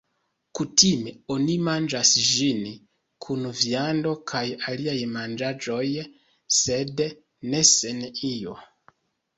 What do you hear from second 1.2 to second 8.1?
oni manĝas ĝin, kun viando kaj aliaj manĝaĵoj, sed ne sen